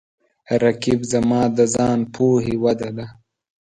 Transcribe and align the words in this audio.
رقیب 0.63 1.01
زما 1.11 1.41
د 1.57 1.59
ځان 1.75 1.99
پوهې 2.13 2.55
وده 2.63 2.89
ده 2.97 3.05